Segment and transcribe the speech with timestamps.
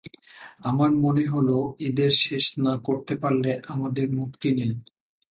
[0.63, 1.49] আমার মনে হল
[1.79, 4.71] এদের শেষ না করতে পারলে আমাদের মুক্তি নেই।